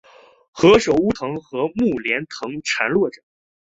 [0.55, 3.21] 何首乌藤和木莲藤缠络着